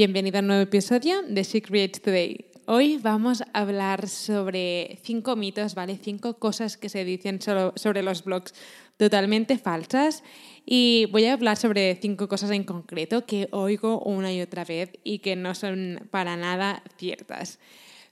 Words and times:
Bienvenido 0.00 0.38
a 0.38 0.40
un 0.40 0.46
nuevo 0.46 0.62
episodio 0.62 1.20
de 1.28 1.42
She 1.42 1.60
Creates 1.60 2.00
Today. 2.00 2.46
Hoy 2.64 2.96
vamos 2.96 3.42
a 3.42 3.46
hablar 3.52 4.08
sobre 4.08 4.98
cinco 5.02 5.36
mitos, 5.36 5.74
¿vale? 5.74 5.98
Cinco 6.02 6.38
cosas 6.38 6.78
que 6.78 6.88
se 6.88 7.04
dicen 7.04 7.38
sobre 7.42 8.02
los 8.02 8.24
blogs 8.24 8.54
totalmente 8.96 9.58
falsas. 9.58 10.24
Y 10.64 11.06
voy 11.12 11.26
a 11.26 11.34
hablar 11.34 11.58
sobre 11.58 11.98
cinco 12.00 12.28
cosas 12.28 12.50
en 12.52 12.64
concreto 12.64 13.26
que 13.26 13.48
oigo 13.50 14.00
una 14.00 14.32
y 14.32 14.40
otra 14.40 14.64
vez 14.64 14.90
y 15.04 15.18
que 15.18 15.36
no 15.36 15.54
son 15.54 16.08
para 16.10 16.34
nada 16.34 16.82
ciertas. 16.96 17.58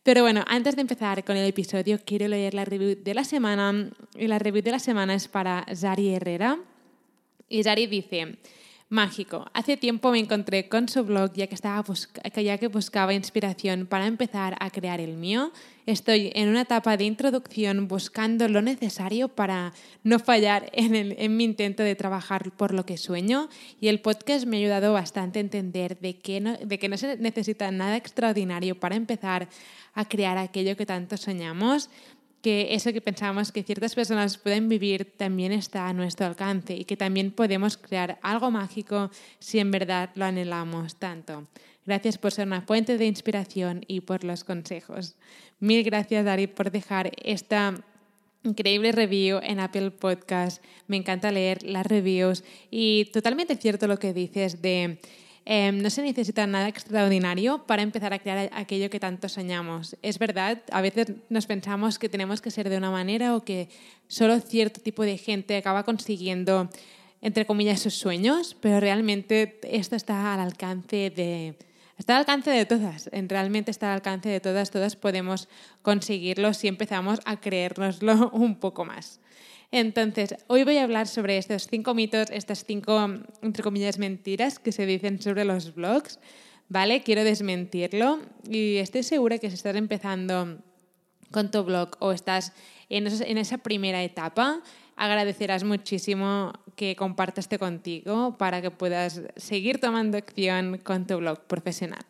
Pero 0.03 0.21
bueno, 0.21 0.45
antes 0.47 0.77
de 0.77 0.83
empezar 0.83 1.25
con 1.25 1.39
el 1.39 1.49
episodio, 1.49 1.99
quiero 2.05 2.29
leer 2.29 2.53
la 2.53 2.67
review 2.67 3.03
de 3.03 3.15
la 3.15 3.25
semana. 3.25 3.91
Y 4.15 4.27
la 4.27 4.39
review 4.39 4.63
de 4.63 4.73
la 4.73 4.79
semana 4.79 5.15
es 5.15 5.27
para 5.27 5.65
Zari 5.75 6.11
Herrera. 6.11 6.59
Y 7.49 7.63
Zari 7.63 7.87
dice, 7.87 8.37
mágico. 8.89 9.51
Hace 9.53 9.77
tiempo 9.77 10.11
me 10.11 10.19
encontré 10.19 10.69
con 10.69 10.89
su 10.89 11.05
blog 11.05 11.33
ya 11.35 11.47
que, 11.47 11.55
estaba 11.55 11.85
ya 12.37 12.59
que 12.59 12.69
buscaba 12.69 13.13
inspiración 13.13 13.87
para 13.87 14.07
empezar 14.07 14.57
a 14.61 14.71
crear 14.71 15.01
el 15.01 15.17
mío. 15.17 15.53
Estoy 15.85 16.33
en 16.35 16.49
una 16.49 16.63
etapa 16.63 16.97
de 16.97 17.05
introducción 17.05 17.89
buscando 17.89 18.49
lo 18.49 18.63
necesario 18.63 19.29
para 19.29 19.73
no 20.05 20.19
fallar 20.19 20.71
en, 20.73 20.95
en 20.95 21.37
mi 21.37 21.45
intento 21.45 21.83
de 21.83 21.97
trabajar 21.97 22.51
por 22.53 22.73
lo 22.73 22.87
que 22.87 22.97
sueño 22.97 23.49
y 23.81 23.89
el 23.89 24.01
podcast 24.01 24.47
me 24.47 24.57
ha 24.57 24.61
ayudado 24.61 24.93
bastante 24.93 25.39
a 25.39 25.43
entender 25.43 25.99
de 25.99 26.19
que 26.19 26.41
no, 26.41 26.57
de 26.57 26.79
que 26.79 26.89
no 26.89 26.97
se 26.97 27.17
necesita 27.19 27.71
nada 27.71 27.97
extraordinario 27.97 28.79
para 28.79 28.97
empezar 28.97 29.49
a 29.95 30.05
crear 30.07 30.39
aquello 30.39 30.77
que 30.77 30.87
tanto 30.87 31.17
soñamos 31.17 31.91
que 32.43 32.75
eso 32.75 32.93
que 32.93 33.01
pensamos 33.01 33.53
que 33.53 33.63
ciertas 33.63 33.95
personas 33.95 34.39
pueden 34.39 34.69
vivir 34.69 35.13
también 35.17 35.53
está 35.53 35.89
a 35.89 35.93
nuestro 35.93 36.27
alcance 36.27 36.75
y 36.75 36.85
que 36.85 36.97
también 36.97 37.33
podemos 37.33 37.77
crear 37.77 38.19
algo 38.23 38.51
mágico 38.51 39.11
si 39.39 39.59
en 39.59 39.71
verdad 39.71 40.11
lo 40.15 40.25
anhelamos 40.25 40.97
tanto. 40.97 41.49
Gracias 41.85 42.19
por 42.19 42.33
ser 42.33 42.47
una 42.47 42.63
fuente 42.63 42.99
de 42.99 43.07
inspiración 43.07 43.85
y 43.89 44.03
por 44.03 44.23
los 44.23 44.45
consejos. 44.45 45.17
Mil 45.59 45.83
gracias, 45.83 46.25
Dari, 46.25 46.47
por 46.47 46.71
dejar 46.71 47.13
esta 47.25 47.83
increíble 48.45 48.93
review 48.93 49.41
en 49.43 49.59
Apple 49.59 49.91
Podcast. 49.91 50.63
Me 50.87 50.97
encanta 50.97 51.33
leer 51.33 51.63
las 51.63 51.87
reviews 51.87 52.45
y 52.71 53.07
totalmente 53.07 53.57
cierto 53.57 53.87
lo 53.87 53.99
que 53.99 54.13
dices 54.13 54.63
de 54.63 55.01
Em, 55.51 55.81
no 55.81 55.89
se 55.89 56.03
necesita 56.03 56.47
nada 56.47 56.69
extraordinario 56.69 57.65
para 57.65 57.81
empezar 57.81 58.13
a 58.13 58.19
crear 58.19 58.51
aquello 58.53 58.91
que 58.91 59.01
tanto 59.01 59.31
soñamos. 59.31 59.97
Es 60.03 60.19
verdad, 60.19 60.61
a 60.71 60.83
veces 60.83 61.15
nos 61.31 61.47
pensamos 61.47 61.99
que 61.99 62.11
tenemos 62.11 62.43
que 62.43 62.51
ser 62.51 62.69
de 62.69 62.77
una 62.77 62.91
manera 62.91 63.35
o 63.35 63.41
que 63.41 63.71
solo 64.09 64.41
cierto 64.41 64.83
tipo 64.83 65.05
de 65.05 65.17
gente 65.17 65.57
acaba 65.57 65.85
consiguiendo, 65.85 66.69
entre 67.23 67.47
comillas, 67.47 67.81
sus 67.81 67.95
sueños, 67.95 68.59
pero 68.61 68.79
realmente 68.79 69.59
esto 69.63 69.97
está 69.97 70.35
al 70.35 70.41
alcance 70.41 71.09
de... 71.17 71.55
Está 71.97 72.17
al 72.17 72.21
alcance 72.21 72.51
de 72.51 72.67
todas, 72.67 73.09
realmente 73.11 73.71
está 73.71 73.89
al 73.89 73.95
alcance 73.95 74.29
de 74.29 74.41
todas, 74.41 74.71
todas 74.71 74.97
podemos 74.97 75.49
conseguirlo 75.81 76.53
si 76.53 76.69
empezamos 76.69 77.21
a 77.25 77.41
creérnoslo 77.41 78.31
un 78.35 78.61
poco 78.61 78.85
más. 78.85 79.19
Entonces, 79.71 80.35
hoy 80.47 80.65
voy 80.65 80.79
a 80.79 80.85
hablar 80.85 81.07
sobre 81.07 81.37
estos 81.37 81.67
cinco 81.69 81.93
mitos, 81.93 82.31
estas 82.31 82.65
cinco, 82.65 82.99
entre 83.43 83.63
comillas, 83.63 83.99
mentiras 83.99 84.59
que 84.59 84.73
se 84.73 84.87
dicen 84.87 85.21
sobre 85.21 85.45
los 85.45 85.75
blogs, 85.75 86.19
¿vale? 86.71 87.03
Quiero 87.03 87.23
desmentirlo 87.23 88.21
y 88.49 88.77
estoy 88.77 89.03
segura 89.03 89.39
que 89.39 89.51
si 89.51 89.57
estás 89.57 89.77
empezando 89.77 90.59
con 91.31 91.51
tu 91.51 91.63
blog 91.65 91.91
o 91.99 92.13
estás 92.13 92.53
en, 92.89 93.07
esa 93.07 93.59
primera 93.59 94.03
etapa, 94.03 94.63
agradecerás 94.97 95.65
muchísimo 95.65 96.55
que 96.75 96.97
compartas 96.97 97.47
contigo 97.59 98.37
para 98.39 98.63
que 98.63 98.71
puedas 98.71 99.21
seguir 99.37 99.81
tomando 99.81 100.17
acción 100.17 100.79
con 100.79 101.07
tu 101.07 101.19
blog 101.19 101.41
profesional. 101.47 102.07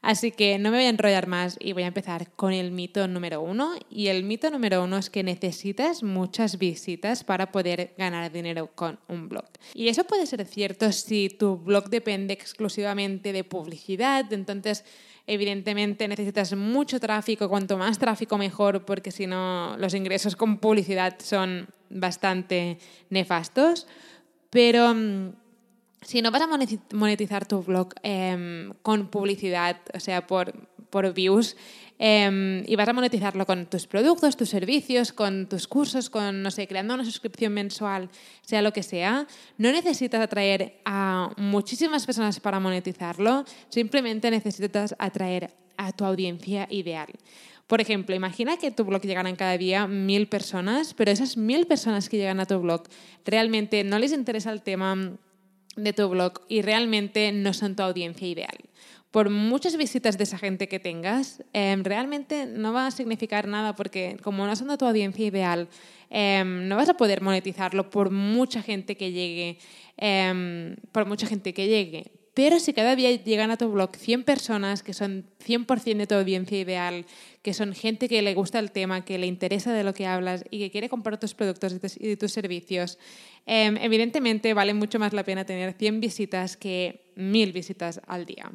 Así 0.00 0.30
que 0.30 0.58
no 0.58 0.70
me 0.70 0.76
voy 0.78 0.86
a 0.86 0.90
enrollar 0.90 1.26
más 1.26 1.56
y 1.58 1.72
voy 1.72 1.82
a 1.82 1.88
empezar 1.88 2.30
con 2.36 2.52
el 2.52 2.70
mito 2.70 3.08
número 3.08 3.40
uno. 3.40 3.72
Y 3.90 4.06
el 4.06 4.22
mito 4.22 4.48
número 4.50 4.84
uno 4.84 4.96
es 4.96 5.10
que 5.10 5.24
necesitas 5.24 6.04
muchas 6.04 6.56
visitas 6.58 7.24
para 7.24 7.50
poder 7.50 7.94
ganar 7.98 8.30
dinero 8.30 8.70
con 8.74 9.00
un 9.08 9.28
blog. 9.28 9.46
Y 9.74 9.88
eso 9.88 10.04
puede 10.04 10.26
ser 10.26 10.44
cierto 10.46 10.92
si 10.92 11.28
tu 11.28 11.56
blog 11.56 11.90
depende 11.90 12.32
exclusivamente 12.32 13.32
de 13.32 13.42
publicidad. 13.42 14.32
Entonces, 14.32 14.84
evidentemente 15.26 16.06
necesitas 16.06 16.54
mucho 16.54 17.00
tráfico. 17.00 17.48
Cuanto 17.48 17.76
más 17.76 17.98
tráfico, 17.98 18.38
mejor, 18.38 18.84
porque 18.84 19.10
si 19.10 19.26
no, 19.26 19.76
los 19.78 19.94
ingresos 19.94 20.36
con 20.36 20.58
publicidad 20.58 21.16
son 21.18 21.68
bastante 21.90 22.78
nefastos. 23.10 23.88
Pero 24.50 24.94
mm, 24.94 25.32
si 26.02 26.22
no 26.22 26.30
vas 26.30 26.42
a 26.42 26.48
monetizar 26.94 27.46
tu 27.46 27.62
blog 27.62 27.94
em, 28.02 28.72
con 28.82 29.08
publicidad, 29.08 29.80
o 29.94 30.00
sea, 30.00 30.26
por, 30.26 30.52
por 30.90 31.12
views, 31.12 31.56
em, 31.98 32.62
y 32.66 32.76
vas 32.76 32.88
a 32.88 32.92
monetizarlo 32.92 33.44
con 33.46 33.66
tus 33.66 33.86
productos, 33.86 34.36
tus 34.36 34.48
servicios, 34.48 35.12
con 35.12 35.48
tus 35.48 35.66
cursos, 35.66 36.08
con, 36.08 36.42
no 36.42 36.50
sé, 36.50 36.68
creando 36.68 36.94
una 36.94 37.04
suscripción 37.04 37.52
mensual, 37.52 38.10
sea 38.42 38.62
lo 38.62 38.72
que 38.72 38.82
sea, 38.82 39.26
no 39.56 39.72
necesitas 39.72 40.20
atraer 40.20 40.80
a 40.84 41.30
muchísimas 41.36 42.06
personas 42.06 42.38
para 42.40 42.60
monetizarlo, 42.60 43.44
simplemente 43.68 44.30
necesitas 44.30 44.94
atraer 44.98 45.50
a 45.76 45.92
tu 45.92 46.04
audiencia 46.04 46.66
ideal. 46.70 47.08
Por 47.66 47.82
ejemplo, 47.82 48.14
imagina 48.14 48.56
que 48.56 48.70
tu 48.70 48.84
blog 48.84 49.02
llegaran 49.02 49.36
cada 49.36 49.58
día 49.58 49.86
mil 49.86 50.26
personas, 50.26 50.94
pero 50.94 51.10
esas 51.10 51.36
mil 51.36 51.66
personas 51.66 52.08
que 52.08 52.16
llegan 52.16 52.40
a 52.40 52.46
tu 52.46 52.58
blog 52.58 52.84
realmente 53.26 53.84
no 53.84 53.98
les 53.98 54.12
interesa 54.12 54.50
el 54.52 54.62
tema 54.62 55.18
de 55.78 55.92
tu 55.92 56.08
blog 56.08 56.40
y 56.48 56.62
realmente 56.62 57.32
no 57.32 57.52
son 57.52 57.76
tu 57.76 57.82
audiencia 57.82 58.26
ideal. 58.26 58.58
Por 59.10 59.30
muchas 59.30 59.76
visitas 59.76 60.18
de 60.18 60.24
esa 60.24 60.36
gente 60.36 60.68
que 60.68 60.78
tengas, 60.78 61.42
em, 61.54 61.82
realmente 61.82 62.44
no 62.46 62.72
va 62.74 62.86
a 62.86 62.90
significar 62.90 63.48
nada 63.48 63.74
porque 63.74 64.18
como 64.22 64.46
no 64.46 64.54
son 64.54 64.76
tu 64.76 64.84
audiencia 64.84 65.26
ideal, 65.26 65.68
em, 66.10 66.68
no 66.68 66.76
vas 66.76 66.90
a 66.90 66.96
poder 66.96 67.22
monetizarlo 67.22 67.88
por 67.88 68.10
mucha 68.10 68.60
gente 68.62 68.96
que 68.96 69.12
llegue, 69.12 69.58
em, 69.96 70.76
por 70.92 71.06
mucha 71.06 71.26
gente 71.26 71.54
que 71.54 71.66
llegue. 71.68 72.17
Pero 72.38 72.60
si 72.60 72.72
cada 72.72 72.94
día 72.94 73.10
llegan 73.10 73.50
a 73.50 73.56
tu 73.56 73.68
blog 73.68 73.96
100 73.96 74.22
personas 74.22 74.84
que 74.84 74.94
son 74.94 75.24
100% 75.44 75.96
de 75.96 76.06
tu 76.06 76.14
audiencia 76.14 76.56
ideal, 76.56 77.04
que 77.42 77.52
son 77.52 77.74
gente 77.74 78.08
que 78.08 78.22
le 78.22 78.32
gusta 78.34 78.60
el 78.60 78.70
tema, 78.70 79.04
que 79.04 79.18
le 79.18 79.26
interesa 79.26 79.72
de 79.72 79.82
lo 79.82 79.92
que 79.92 80.06
hablas 80.06 80.44
y 80.48 80.60
que 80.60 80.70
quiere 80.70 80.88
comprar 80.88 81.18
tus 81.18 81.34
productos 81.34 81.74
y 81.98 82.14
tus 82.14 82.30
servicios, 82.30 82.96
em, 83.44 83.76
evidentemente 83.78 84.54
vale 84.54 84.72
mucho 84.72 85.00
más 85.00 85.12
la 85.14 85.24
pena 85.24 85.44
tener 85.46 85.72
100 85.72 86.00
visitas 86.00 86.56
que 86.56 87.10
1000 87.16 87.52
visitas 87.52 88.00
al 88.06 88.24
día. 88.24 88.52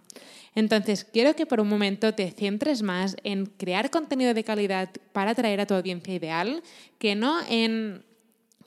Entonces, 0.56 1.04
quiero 1.04 1.36
que 1.36 1.46
por 1.46 1.60
un 1.60 1.68
momento 1.68 2.14
te 2.14 2.32
centres 2.32 2.84
más 2.84 3.18
en 3.26 3.48
crear 3.48 3.90
contenido 3.90 4.34
de 4.34 4.46
calidad 4.46 4.92
para 5.12 5.32
atraer 5.32 5.60
a 5.60 5.66
tu 5.66 5.74
audiencia 5.74 6.16
ideal, 6.16 6.64
que 7.00 7.16
no 7.16 7.42
en 7.50 8.06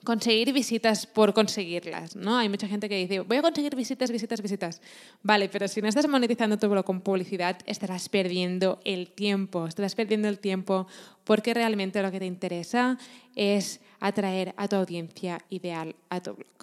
conseguir 0.07 0.53
visitas 0.53 1.05
por 1.05 1.33
conseguirlas, 1.33 2.15
¿no? 2.15 2.37
Hay 2.37 2.47
mucha 2.47 2.65
gente 2.65 2.87
que 2.87 2.95
dice, 2.95 3.19
voy 3.19 3.35
a 3.35 3.41
conseguir 3.41 3.75
visitas, 3.75 4.09
visitas, 4.09 4.41
visitas. 4.41 4.81
Vale, 5.21 5.49
pero 5.49 5.67
si 5.67 5.81
no 5.81 5.89
estás 5.89 6.07
monetizando 6.07 6.57
tu 6.57 6.69
blog 6.69 6.85
con 6.85 7.01
publicidad, 7.01 7.57
estarás 7.65 8.07
perdiendo 8.07 8.79
el 8.85 9.11
tiempo, 9.11 9.67
estarás 9.67 9.95
perdiendo 9.95 10.29
el 10.29 10.39
tiempo 10.39 10.87
porque 11.25 11.53
realmente 11.53 12.01
lo 12.01 12.09
que 12.09 12.19
te 12.19 12.25
interesa 12.25 12.97
es 13.35 13.81
atraer 13.99 14.53
a 14.55 14.69
tu 14.69 14.77
audiencia 14.77 15.39
ideal 15.49 15.93
a 16.07 16.21
tu 16.21 16.35
blog. 16.35 16.55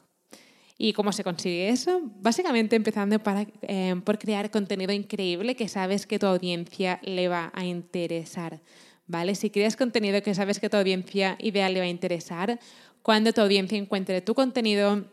¿Y 0.78 0.94
cómo 0.94 1.12
se 1.12 1.22
consigue 1.22 1.68
eso? 1.68 2.00
Básicamente 2.22 2.76
empezando 2.76 3.20
eh, 3.60 3.94
por 4.06 4.18
crear 4.18 4.50
contenido 4.50 4.94
increíble 4.94 5.54
que 5.54 5.68
sabes 5.68 6.06
que 6.06 6.18
tu 6.18 6.24
audiencia 6.24 6.98
le 7.02 7.28
va 7.28 7.52
a 7.52 7.66
interesar. 7.66 8.62
¿Vale? 9.06 9.34
Si 9.34 9.50
creas 9.50 9.76
contenido 9.76 10.22
que 10.22 10.34
sabes 10.34 10.58
que 10.58 10.70
tu 10.70 10.78
audiencia 10.78 11.36
ideal 11.38 11.74
le 11.74 11.80
va 11.80 11.84
a 11.84 11.90
interesar, 11.90 12.58
cuando 13.04 13.34
tu 13.34 13.42
audiencia 13.42 13.76
encuentre 13.76 14.22
tu 14.22 14.34
contenido 14.34 15.04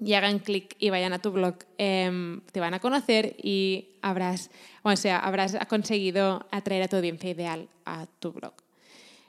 y 0.00 0.12
hagan 0.12 0.38
clic 0.38 0.76
y 0.78 0.90
vayan 0.90 1.12
a 1.12 1.18
tu 1.18 1.32
blog, 1.32 1.56
em, 1.76 2.40
te 2.52 2.60
van 2.60 2.72
a 2.72 2.78
conocer 2.78 3.34
y 3.42 3.88
habrás, 4.00 4.48
o 4.84 4.94
sea, 4.94 5.18
habrás 5.18 5.56
conseguido 5.68 6.46
atraer 6.52 6.84
a 6.84 6.88
tu 6.88 6.94
audiencia 6.94 7.28
ideal 7.28 7.68
a 7.84 8.06
tu 8.20 8.30
blog. 8.30 8.52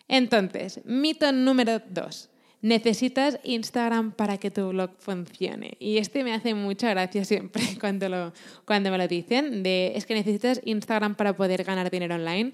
Entonces, 0.07 0.79
mito 0.85 1.31
número 1.31 1.81
dos. 1.89 2.29
necesitas 2.61 3.39
Instagram 3.43 4.11
para 4.11 4.37
que 4.37 4.51
tu 4.51 4.69
blog 4.69 4.91
funcione. 4.99 5.77
Y 5.79 5.97
este 5.97 6.23
me 6.23 6.33
hace 6.33 6.53
mucha 6.53 6.89
gracia 6.89 7.25
siempre 7.25 7.63
cuando, 7.79 8.33
cuando 8.65 8.91
me 8.91 8.97
lo 8.99 9.07
dicen, 9.07 9.63
de 9.63 9.93
es 9.95 10.05
que 10.05 10.13
necesitas 10.13 10.61
Instagram 10.65 11.15
para 11.15 11.35
poder 11.35 11.63
ganar 11.63 11.89
dinero 11.89 12.13
online. 12.15 12.51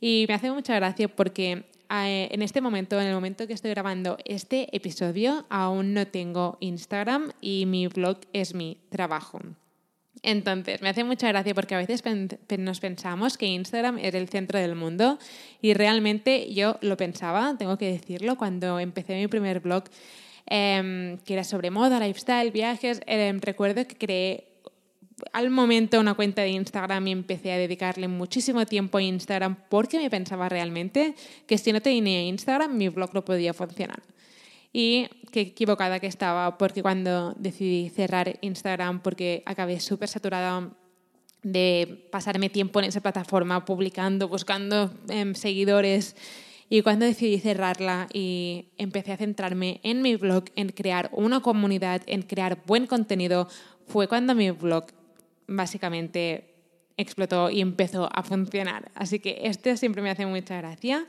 Y 0.00 0.26
me 0.28 0.34
hace 0.34 0.50
mucha 0.52 0.74
gracia 0.76 1.08
porque 1.08 1.64
en 1.88 2.42
este 2.42 2.60
momento, 2.60 3.00
en 3.00 3.06
el 3.06 3.14
momento 3.14 3.46
que 3.46 3.52
estoy 3.52 3.70
grabando 3.70 4.18
este 4.24 4.74
episodio, 4.76 5.46
aún 5.48 5.94
no 5.94 6.06
tengo 6.06 6.56
Instagram 6.60 7.32
y 7.40 7.66
mi 7.66 7.86
blog 7.86 8.18
es 8.32 8.54
mi 8.54 8.78
trabajo. 8.90 9.40
Entonces, 10.22 10.82
me 10.82 10.88
hace 10.88 11.04
mucha 11.04 11.28
gracia 11.28 11.54
porque 11.54 11.74
a 11.74 11.78
veces 11.78 12.02
nos 12.58 12.80
pensamos 12.80 13.36
que 13.36 13.46
Instagram 13.46 13.98
era 13.98 14.18
el 14.18 14.28
centro 14.28 14.58
del 14.58 14.74
mundo 14.74 15.18
y 15.60 15.74
realmente 15.74 16.52
yo 16.52 16.78
lo 16.80 16.96
pensaba, 16.96 17.54
tengo 17.58 17.78
que 17.78 17.92
decirlo, 17.92 18.36
cuando 18.36 18.80
empecé 18.80 19.14
mi 19.16 19.28
primer 19.28 19.60
blog, 19.60 19.84
em, 20.46 21.18
que 21.18 21.34
era 21.34 21.44
sobre 21.44 21.70
moda, 21.70 22.00
lifestyle, 22.00 22.50
viajes, 22.50 23.00
em, 23.06 23.40
recuerdo 23.40 23.86
que 23.86 23.96
creé 23.96 24.55
al 25.32 25.50
momento 25.50 25.98
una 25.98 26.14
cuenta 26.14 26.42
de 26.42 26.50
Instagram 26.50 27.06
y 27.08 27.12
empecé 27.12 27.52
a 27.52 27.58
dedicarle 27.58 28.08
muchísimo 28.08 28.66
tiempo 28.66 28.98
a 28.98 29.02
Instagram 29.02 29.56
porque 29.68 29.98
me 29.98 30.10
pensaba 30.10 30.48
realmente 30.48 31.14
que 31.46 31.58
si 31.58 31.72
no 31.72 31.80
tenía 31.80 32.22
Instagram 32.24 32.76
mi 32.76 32.88
blog 32.88 33.14
no 33.14 33.24
podía 33.24 33.54
funcionar. 33.54 34.02
Y 34.72 35.08
qué 35.32 35.40
equivocada 35.40 36.00
que 36.00 36.06
estaba 36.06 36.58
porque 36.58 36.82
cuando 36.82 37.32
decidí 37.38 37.88
cerrar 37.88 38.38
Instagram 38.42 39.00
porque 39.00 39.42
acabé 39.46 39.80
súper 39.80 40.08
saturada 40.08 40.70
de 41.42 42.08
pasarme 42.10 42.50
tiempo 42.50 42.80
en 42.80 42.86
esa 42.86 43.00
plataforma 43.00 43.64
publicando, 43.64 44.28
buscando 44.28 44.92
em, 45.08 45.34
seguidores. 45.34 46.16
Y 46.68 46.82
cuando 46.82 47.06
decidí 47.06 47.38
cerrarla 47.38 48.08
y 48.12 48.66
empecé 48.76 49.12
a 49.12 49.16
centrarme 49.16 49.80
en 49.84 50.02
mi 50.02 50.16
blog, 50.16 50.46
en 50.56 50.70
crear 50.70 51.08
una 51.12 51.40
comunidad, 51.40 52.02
en 52.06 52.22
crear 52.22 52.64
buen 52.66 52.86
contenido, 52.86 53.48
fue 53.86 54.08
cuando 54.08 54.34
mi 54.34 54.50
blog 54.50 54.86
básicamente 55.46 56.54
explotó 56.96 57.50
y 57.50 57.60
empezó 57.60 58.08
a 58.12 58.22
funcionar. 58.22 58.90
Así 58.94 59.18
que 59.18 59.40
este 59.42 59.76
siempre 59.76 60.02
me 60.02 60.10
hace 60.10 60.26
mucha 60.26 60.56
gracia 60.56 61.06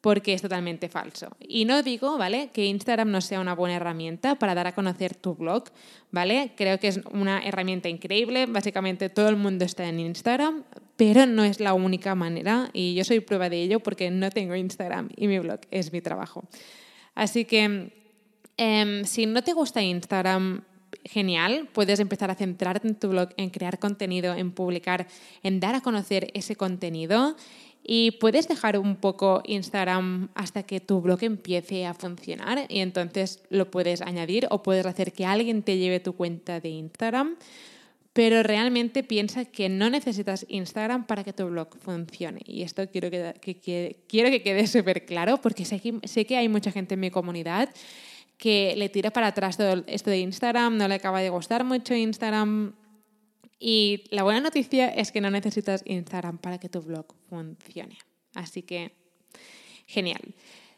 porque 0.00 0.32
es 0.32 0.42
totalmente 0.42 0.88
falso. 0.88 1.36
Y 1.40 1.64
no 1.64 1.82
digo, 1.82 2.18
¿vale?, 2.18 2.50
que 2.52 2.64
Instagram 2.66 3.10
no 3.10 3.20
sea 3.20 3.40
una 3.40 3.54
buena 3.54 3.76
herramienta 3.76 4.36
para 4.36 4.54
dar 4.54 4.68
a 4.68 4.74
conocer 4.74 5.16
tu 5.16 5.34
blog, 5.34 5.64
¿vale? 6.12 6.52
Creo 6.56 6.78
que 6.78 6.88
es 6.88 7.00
una 7.10 7.40
herramienta 7.40 7.88
increíble, 7.88 8.46
básicamente 8.46 9.08
todo 9.08 9.28
el 9.28 9.36
mundo 9.36 9.64
está 9.64 9.88
en 9.88 9.98
Instagram, 9.98 10.64
pero 10.96 11.26
no 11.26 11.44
es 11.44 11.58
la 11.58 11.74
única 11.74 12.14
manera 12.14 12.70
y 12.72 12.94
yo 12.94 13.04
soy 13.04 13.20
prueba 13.20 13.48
de 13.48 13.60
ello 13.60 13.80
porque 13.80 14.10
no 14.10 14.30
tengo 14.30 14.54
Instagram 14.54 15.10
y 15.16 15.26
mi 15.26 15.40
blog 15.40 15.60
es 15.70 15.92
mi 15.92 16.00
trabajo. 16.00 16.44
Así 17.14 17.44
que 17.44 17.92
em, 18.56 19.04
si 19.04 19.26
no 19.26 19.42
te 19.42 19.52
gusta 19.52 19.82
Instagram, 19.82 20.62
genial, 21.04 21.68
puedes 21.72 22.00
empezar 22.00 22.30
a 22.30 22.34
centrarte 22.34 22.88
en 22.88 22.94
tu 22.94 23.08
blog, 23.08 23.30
en 23.36 23.50
crear 23.50 23.78
contenido, 23.78 24.34
en 24.34 24.52
publicar, 24.52 25.06
en 25.42 25.60
dar 25.60 25.74
a 25.74 25.80
conocer 25.80 26.30
ese 26.34 26.56
contenido 26.56 27.36
y 27.90 28.10
puedes 28.12 28.48
dejar 28.48 28.78
un 28.78 28.96
poco 28.96 29.40
Instagram 29.46 30.28
hasta 30.34 30.62
que 30.62 30.78
tu 30.78 31.00
blog 31.00 31.24
empiece 31.24 31.86
a 31.86 31.94
funcionar 31.94 32.66
y 32.68 32.80
entonces 32.80 33.42
lo 33.48 33.70
puedes 33.70 34.02
añadir 34.02 34.46
o 34.50 34.62
puedes 34.62 34.84
hacer 34.84 35.12
que 35.12 35.24
alguien 35.24 35.62
te 35.62 35.78
lleve 35.78 35.98
tu 35.98 36.12
cuenta 36.14 36.60
de 36.60 36.68
Instagram. 36.68 37.36
Pero 38.12 38.42
realmente 38.42 39.04
piensa 39.04 39.46
que 39.46 39.70
no 39.70 39.88
necesitas 39.88 40.44
Instagram 40.50 41.06
para 41.06 41.24
que 41.24 41.32
tu 41.32 41.46
blog 41.46 41.78
funcione. 41.78 42.40
Y 42.44 42.62
esto 42.62 42.86
quiero 42.90 43.10
que, 43.10 44.02
quiero 44.06 44.28
que 44.28 44.42
quede 44.42 44.66
súper 44.66 45.06
claro 45.06 45.40
porque 45.40 45.64
sé 45.64 45.80
que, 45.80 45.94
sé 46.04 46.26
que 46.26 46.36
hay 46.36 46.48
mucha 46.50 46.70
gente 46.70 46.92
en 46.92 47.00
mi 47.00 47.10
comunidad 47.10 47.70
que 48.38 48.74
le 48.76 48.88
tira 48.88 49.10
para 49.10 49.28
atrás 49.28 49.56
todo 49.56 49.84
esto 49.86 50.10
de 50.10 50.20
Instagram, 50.20 50.76
no 50.76 50.88
le 50.88 50.94
acaba 50.94 51.20
de 51.20 51.28
gustar 51.28 51.64
mucho 51.64 51.94
Instagram. 51.94 52.74
Y 53.58 54.04
la 54.10 54.22
buena 54.22 54.40
noticia 54.40 54.88
es 54.88 55.10
que 55.10 55.20
no 55.20 55.30
necesitas 55.30 55.82
Instagram 55.84 56.38
para 56.38 56.58
que 56.58 56.68
tu 56.68 56.80
blog 56.80 57.06
funcione. 57.28 57.98
Así 58.34 58.62
que, 58.62 58.92
genial. 59.86 60.22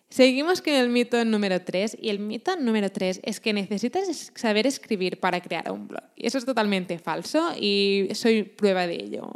Seguimos 0.08 0.60
con 0.60 0.72
el 0.72 0.88
mito 0.88 1.24
número 1.24 1.60
3 1.60 1.98
y 2.00 2.08
el 2.08 2.18
mito 2.18 2.56
número 2.56 2.90
3 2.90 3.20
es 3.22 3.38
que 3.38 3.52
necesitas 3.52 4.32
saber 4.34 4.66
escribir 4.66 5.20
para 5.20 5.40
crear 5.40 5.70
un 5.70 5.86
blog. 5.86 6.02
Y 6.16 6.26
eso 6.26 6.38
es 6.38 6.44
totalmente 6.44 6.98
falso 6.98 7.52
y 7.56 8.08
soy 8.14 8.42
prueba 8.42 8.88
de 8.88 8.94
ello. 8.94 9.30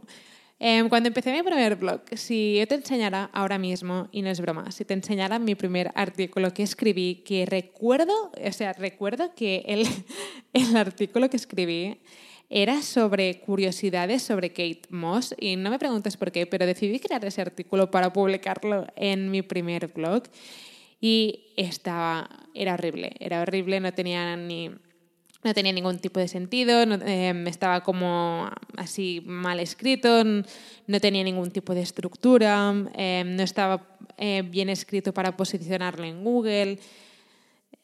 Em, 0.60 0.88
cuando 0.88 1.08
empecé 1.08 1.32
mi 1.32 1.42
primer 1.42 1.76
blog, 1.76 2.02
si 2.14 2.56
yo 2.58 2.66
te 2.66 2.76
enseñara 2.76 3.28
ahora 3.32 3.58
mismo, 3.58 4.08
y 4.12 4.22
no 4.22 4.30
es 4.30 4.40
broma, 4.40 4.70
si 4.70 4.84
te 4.84 4.94
enseñara 4.94 5.38
mi 5.38 5.54
primer 5.54 5.90
artículo 5.94 6.54
que 6.54 6.62
escribí, 6.62 7.22
que 7.26 7.44
recuerdo, 7.44 8.30
o 8.32 8.52
sea, 8.52 8.72
recuerdo 8.72 9.34
que 9.34 9.64
el, 9.66 9.86
el 10.52 10.76
artículo 10.76 11.28
que 11.28 11.36
escribí 11.36 11.98
era 12.50 12.82
sobre 12.82 13.40
curiosidades 13.40 14.22
sobre 14.22 14.50
Kate 14.50 14.82
Moss 14.90 15.34
y 15.38 15.56
no 15.56 15.70
me 15.70 15.78
preguntes 15.78 16.16
por 16.16 16.30
qué, 16.30 16.46
pero 16.46 16.66
decidí 16.66 17.00
crear 17.00 17.24
ese 17.24 17.40
artículo 17.40 17.90
para 17.90 18.12
publicarlo 18.12 18.86
en 18.96 19.30
mi 19.30 19.42
primer 19.42 19.88
blog 19.88 20.22
y 21.00 21.52
estaba, 21.56 22.28
era 22.54 22.74
horrible, 22.74 23.12
era 23.18 23.42
horrible, 23.42 23.80
no 23.80 23.92
tenía 23.92 24.36
ni 24.36 24.70
no 25.44 25.52
tenía 25.52 25.73
ningún 25.73 25.99
tipo 25.99 26.19
de 26.19 26.26
sentido, 26.26 26.82
em, 26.82 27.46
estaba 27.46 27.82
como 27.82 28.50
así 28.76 29.23
mal 29.26 29.61
escrito, 29.61 30.25
no 30.25 31.00
tenía 31.00 31.23
ningún 31.23 31.50
tipo 31.50 31.75
de 31.75 31.82
estructura, 31.82 32.75
em, 32.94 33.37
no 33.37 33.43
estaba 33.43 33.87
eh, 34.17 34.43
bien 34.43 34.70
escrito 34.70 35.12
para 35.12 35.37
posicionarlo 35.37 36.05
en 36.05 36.25
Google. 36.25 36.79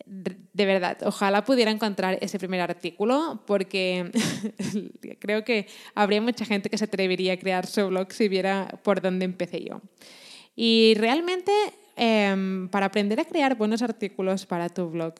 De 0.06 0.66
verdad, 0.66 0.98
ojalá 1.04 1.44
pudiera 1.44 1.70
encontrar 1.70 2.18
ese 2.20 2.38
primer 2.38 2.60
artículo 2.62 3.42
porque 3.46 4.10
creo 5.20 5.44
que 5.44 5.68
habría 5.94 6.20
mucha 6.20 6.44
gente 6.44 6.70
que 6.70 6.78
se 6.78 6.86
atrevería 6.86 7.34
a 7.34 7.36
crear 7.36 7.66
su 7.66 7.86
blog 7.88 8.10
si 8.12 8.28
viera 8.28 8.80
por 8.82 9.00
dónde 9.02 9.26
empecé 9.26 9.62
yo. 9.62 9.82
Y 10.56 10.94
realmente, 10.96 11.52
em, 11.96 12.68
para 12.70 12.86
aprender 12.86 13.20
a 13.20 13.24
crear 13.24 13.56
buenos 13.56 13.82
artículos 13.82 14.46
para 14.46 14.68
tu 14.68 14.88
blog, 14.90 15.14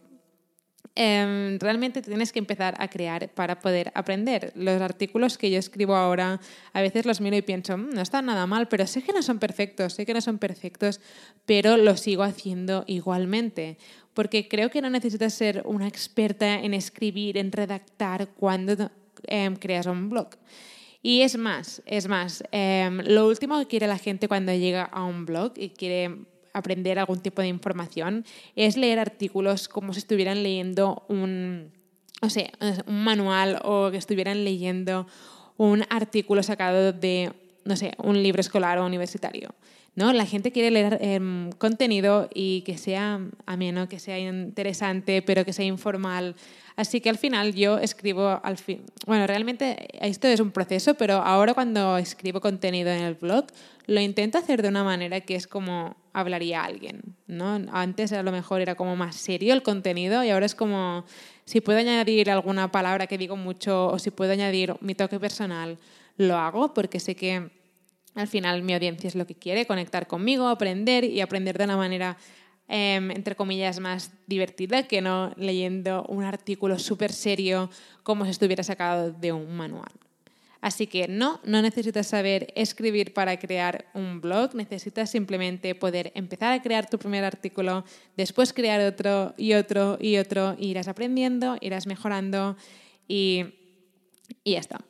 Em, 0.97 1.59
realmente 1.61 2.03
tienes 2.03 2.33
que 2.33 2.41
empezar 2.41 2.75
a 2.79 2.89
crear 2.89 3.29
para 3.31 3.61
poder 3.61 3.93
aprender. 3.95 4.53
Los 4.57 4.83
artículos 4.83 5.39
que 5.39 5.51
yo 5.51 5.59
escribo 5.59 5.95
ahora, 5.95 6.41
a 6.73 6.83
veces 6.83 7.07
los 7.07 7.21
miro 7.21 7.37
y 7.37 7.43
pienso, 7.43 7.79
mm, 7.79 7.91
no 7.91 8.01
están 8.01 8.27
nada 8.27 8.47
mal, 8.47 8.69
pero 8.69 8.87
sé 8.87 9.03
que 9.03 9.13
no 9.13 9.23
son 9.23 9.39
perfectos, 9.39 9.95
sé 9.95 10.05
que 10.05 10.15
no 10.15 10.21
son 10.21 10.39
perfectos, 10.39 11.01
pero 11.47 11.77
los 11.77 12.01
sigo 12.01 12.25
haciendo 12.25 12.85
igualmente. 12.89 13.79
Porque 14.15 14.49
creo 14.49 14.71
que 14.71 14.83
no 14.83 14.91
necesitas 14.91 15.33
ser 15.33 15.63
una 15.65 15.87
experta 15.87 16.57
en 16.57 16.75
escribir, 16.75 17.39
en 17.39 17.53
redactar 17.53 18.29
cuando 18.31 18.91
em, 19.29 19.55
creas 19.55 19.87
un 19.87 20.11
blog. 20.11 20.31
Y 21.03 21.23
es 21.23 21.39
más, 21.39 21.83
es 21.87 22.09
más, 22.09 22.43
em, 22.51 22.99
lo 23.07 23.29
último 23.29 23.59
que 23.61 23.67
quiere 23.67 23.87
la 23.87 23.97
gente 23.99 24.29
cuando 24.29 24.53
llega 24.53 24.85
a 24.85 25.05
un 25.05 25.25
blog 25.25 25.53
y 25.57 25.71
quiere 25.71 26.27
aprender 26.53 26.99
algún 26.99 27.21
tipo 27.21 27.43
de 27.43 27.49
información 27.49 28.25
es 28.57 28.77
leer 28.77 28.99
artículos 28.99 29.69
como 29.69 29.93
si 29.93 30.01
estuvieran 30.01 30.43
leyendo 30.43 31.05
un, 31.09 31.73
o 32.23 32.31
sea, 32.31 32.51
un 32.87 33.05
manual 33.05 33.61
o 33.65 33.91
que 33.91 33.97
estuvieran 33.97 34.45
leyendo 34.45 35.07
un 35.57 35.85
artículo 35.91 36.43
sacado 36.43 36.93
de, 36.93 37.33
no 37.65 37.77
sé, 37.77 37.93
un 37.99 38.23
libro 38.23 38.41
escolar 38.41 38.79
o 38.79 38.87
universitario. 38.87 39.55
¿no? 39.95 40.13
La 40.13 40.25
gente 40.25 40.53
quiere 40.53 40.71
leer 40.71 40.99
em, 41.01 41.51
contenido 41.53 42.29
y 42.33 42.63
que 42.63 42.79
sea 42.79 43.21
ameno, 43.47 43.89
que 43.89 43.99
sea 43.99 44.19
interesante, 44.19 45.23
pero 45.23 45.45
que 45.45 45.53
sea 45.53 45.65
informal. 45.65 46.37
Así 46.77 47.01
que 47.01 47.11
al 47.11 47.19
final 47.19 47.55
yo 47.55 47.79
escribo 47.79 48.41
al 48.43 48.57
fin. 48.57 48.83
Bueno, 49.07 49.27
realmente 49.27 49.89
esto 50.01 50.29
es 50.29 50.41
un 50.41 50.53
proceso, 50.53 50.95
pero 50.95 51.17
ahora 51.17 51.55
cuando 51.55 51.99
escribo 51.99 52.41
contenido 52.41 52.91
en 52.91 53.03
el 53.03 53.15
blog, 53.15 53.47
lo 53.87 54.01
intento 54.01 54.39
hacer 54.39 54.63
de 54.63 54.69
una 54.69 54.85
manera 54.85 55.21
que 55.21 55.35
es 55.35 55.47
como 55.47 55.97
hablaría 56.13 56.65
alguien, 56.65 57.17
¿no? 57.27 57.61
Antes 57.73 58.13
a 58.13 58.23
lo 58.23 58.33
mejor 58.33 58.61
era 58.61 58.75
como 58.75 58.97
más 58.97 59.17
serio 59.17 59.55
el 59.55 59.63
contenido 59.63 60.25
y 60.25 60.31
ahora 60.31 60.47
es 60.47 60.55
como 60.55 61.05
si 61.45 61.61
puedo 61.61 61.79
añadir 61.79 62.31
alguna 62.31 62.71
palabra 62.71 63.07
que 63.07 63.19
digo 63.19 63.37
mucho 63.37 63.89
o 63.89 63.99
si 63.99 64.11
puedo 64.11 64.33
añadir 64.33 64.75
mi 64.81 64.95
toque 64.95 65.21
personal, 65.21 65.79
lo 66.17 66.37
hago 66.37 66.75
porque 66.75 67.01
sé 67.01 67.15
que 67.15 67.51
al 68.15 68.29
final 68.29 68.63
mi 68.63 68.75
audiencia 68.75 69.09
es 69.09 69.15
lo 69.15 69.27
que 69.27 69.35
quiere, 69.35 69.67
conectar 69.67 70.07
conmigo, 70.07 70.49
aprender 70.49 71.05
y 71.05 71.21
aprender 71.21 71.57
de 71.59 71.65
una 71.65 71.77
manera, 71.77 72.17
em, 72.69 73.11
entre 73.13 73.37
comillas, 73.37 73.79
más 73.81 74.13
divertida 74.27 74.83
que 74.89 75.01
no 75.01 75.33
leyendo 75.37 76.05
un 76.09 76.25
artículo 76.25 76.79
súper 76.79 77.13
serio 77.13 77.71
como 78.03 78.25
si 78.25 78.33
estuviera 78.33 78.63
sacado 78.65 79.13
de 79.13 79.33
un 79.33 79.57
manual. 79.57 79.93
Así 80.61 80.87
que 80.87 81.09
no, 81.09 81.41
no 81.45 81.63
necesitas 81.63 82.07
saber 82.07 82.53
escribir 82.55 83.15
para 83.15 83.39
crear 83.39 83.87
un 83.95 84.21
blog, 84.21 84.55
necesitas 84.55 85.11
simplemente 85.11 85.75
poder 85.75 86.13
empezar 86.15 86.53
a 86.53 86.61
crear 86.61 86.89
tu 86.89 86.99
primer 86.99 87.25
artículo, 87.25 87.85
después 88.17 88.53
crear 88.53 88.81
otro 88.83 89.35
y 89.39 89.55
otro 89.55 89.97
y 90.01 90.19
otro, 90.19 90.57
irás 90.59 90.89
aprendiendo, 90.89 91.57
irás 91.61 91.87
mejorando 91.87 92.57
y, 93.09 93.45
y 94.45 94.53
ya 94.53 94.59
está. 94.61 94.85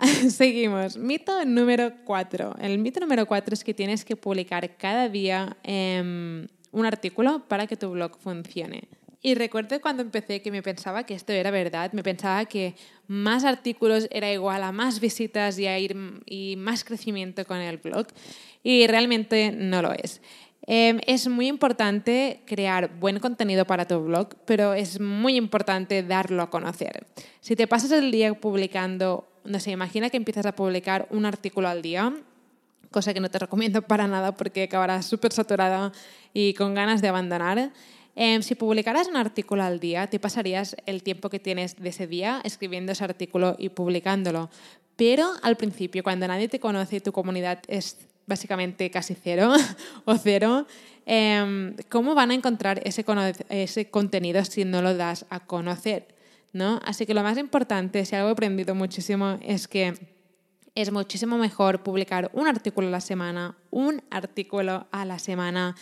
Seguimos. 0.30 0.96
Mito 0.96 1.44
número 1.44 1.92
cuatro. 2.04 2.56
El 2.60 2.78
mito 2.78 3.00
número 3.00 3.26
cuatro 3.26 3.54
es 3.54 3.62
que 3.62 3.74
tienes 3.74 4.04
que 4.04 4.16
publicar 4.16 4.76
cada 4.76 5.08
día 5.08 5.56
em, 5.62 6.46
un 6.72 6.86
artículo 6.86 7.46
para 7.48 7.66
que 7.66 7.76
tu 7.76 7.90
blog 7.90 8.18
funcione. 8.18 8.88
Y 9.22 9.34
recuerdo 9.34 9.80
cuando 9.80 10.02
empecé 10.02 10.40
que 10.40 10.50
me 10.50 10.62
pensaba 10.62 11.04
que 11.04 11.14
esto 11.14 11.32
era 11.32 11.50
verdad, 11.50 11.92
me 11.92 12.02
pensaba 12.02 12.46
que 12.46 12.74
más 13.06 13.44
artículos 13.44 14.08
era 14.10 14.32
igual 14.32 14.62
a 14.62 14.72
más 14.72 14.98
visitas 14.98 15.58
y, 15.58 15.66
a 15.66 15.78
ir, 15.78 15.94
y 16.24 16.56
más 16.56 16.84
crecimiento 16.84 17.44
con 17.44 17.58
el 17.58 17.76
blog 17.76 18.06
y 18.62 18.86
realmente 18.86 19.52
no 19.52 19.82
lo 19.82 19.92
es. 19.92 20.22
Em, 20.66 21.00
es 21.06 21.28
muy 21.28 21.48
importante 21.48 22.42
crear 22.46 22.98
buen 22.98 23.18
contenido 23.18 23.66
para 23.66 23.86
tu 23.86 24.00
blog, 24.00 24.28
pero 24.46 24.72
es 24.72 25.00
muy 25.00 25.36
importante 25.36 26.02
darlo 26.02 26.42
a 26.42 26.50
conocer. 26.50 27.06
Si 27.40 27.56
te 27.56 27.66
pasas 27.66 27.92
el 27.92 28.10
día 28.10 28.32
publicando, 28.34 29.26
no 29.44 29.60
sé, 29.60 29.70
imagina 29.70 30.10
que 30.10 30.16
empiezas 30.16 30.46
a 30.46 30.54
publicar 30.54 31.08
un 31.10 31.26
artículo 31.26 31.68
al 31.68 31.82
día, 31.82 32.14
cosa 32.90 33.14
que 33.14 33.20
no 33.20 33.30
te 33.30 33.38
recomiendo 33.38 33.82
para 33.82 34.06
nada 34.06 34.36
porque 34.36 34.64
acabarás 34.64 35.06
súper 35.06 35.32
saturada 35.32 35.92
y 36.32 36.54
con 36.54 36.74
ganas 36.74 37.02
de 37.02 37.08
abandonar. 37.08 37.72
Em, 38.16 38.42
si 38.42 38.54
publicaras 38.54 39.08
un 39.08 39.16
artículo 39.16 39.62
al 39.62 39.80
día, 39.80 40.08
te 40.08 40.18
pasarías 40.18 40.76
el 40.86 41.02
tiempo 41.02 41.30
que 41.30 41.38
tienes 41.38 41.76
de 41.76 41.88
ese 41.88 42.06
día 42.06 42.40
escribiendo 42.44 42.92
ese 42.92 43.04
artículo 43.04 43.56
y 43.58 43.68
publicándolo. 43.70 44.50
Pero 44.96 45.32
al 45.42 45.56
principio, 45.56 46.02
cuando 46.02 46.28
nadie 46.28 46.48
te 46.48 46.60
conoce 46.60 46.96
y 46.96 47.00
tu 47.00 47.12
comunidad 47.12 47.60
es 47.68 47.96
básicamente 48.26 48.90
casi 48.90 49.14
cero 49.14 49.52
o 50.04 50.16
cero, 50.16 50.66
em, 51.06 51.76
¿cómo 51.88 52.14
van 52.14 52.30
a 52.30 52.34
encontrar 52.34 52.80
ese, 52.84 53.04
ese 53.48 53.90
contenido 53.90 54.44
si 54.44 54.64
no 54.64 54.82
lo 54.82 54.94
das 54.94 55.26
a 55.30 55.40
conocer? 55.40 56.20
¿no? 56.52 56.80
Así 56.84 57.06
que 57.06 57.14
lo 57.14 57.22
más 57.22 57.38
importante, 57.38 58.04
si 58.04 58.16
algo 58.16 58.28
he 58.28 58.32
aprendido 58.32 58.74
muchísimo, 58.74 59.38
es 59.42 59.68
que 59.68 59.94
es 60.74 60.92
muchísimo 60.92 61.36
mejor 61.38 61.82
publicar 61.82 62.30
un 62.32 62.46
artículo 62.46 62.88
a 62.88 62.90
la 62.90 63.00
semana, 63.00 63.56
un 63.70 64.02
artículo 64.10 64.86
a 64.90 65.04
la 65.04 65.18
semana 65.18 65.74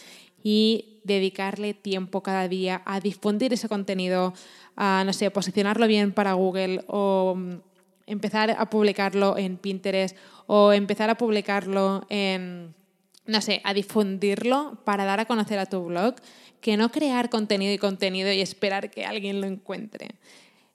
y 0.42 1.00
dedicarle 1.04 1.74
tiempo 1.74 2.22
cada 2.22 2.48
día 2.48 2.82
a 2.84 3.00
difundir 3.00 3.52
ese 3.52 3.68
contenido, 3.68 4.34
a, 4.76 5.02
no 5.04 5.12
sé, 5.12 5.30
posicionarlo 5.30 5.86
bien 5.86 6.12
para 6.12 6.34
Google 6.34 6.84
o 6.86 7.34
mm, 7.36 7.54
empezar 8.06 8.50
a 8.50 8.70
publicarlo 8.70 9.36
en 9.36 9.56
Pinterest 9.56 10.16
o 10.46 10.72
empezar 10.72 11.10
a 11.10 11.16
publicarlo 11.16 12.06
en, 12.08 12.74
no 13.26 13.40
sé, 13.40 13.60
a 13.64 13.74
difundirlo 13.74 14.78
para 14.84 15.04
dar 15.04 15.20
a 15.20 15.26
conocer 15.26 15.58
a 15.58 15.66
tu 15.66 15.84
blog, 15.84 16.16
que 16.60 16.76
no 16.76 16.90
crear 16.90 17.30
contenido 17.30 17.72
y 17.72 17.78
contenido 17.78 18.32
y 18.32 18.40
esperar 18.40 18.90
que 18.90 19.04
alguien 19.04 19.40
lo 19.40 19.46
encuentre. 19.46 20.08